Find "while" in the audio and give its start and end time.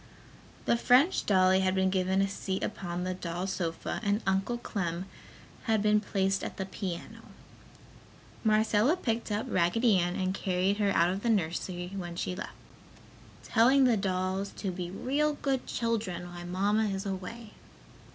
16.33-16.47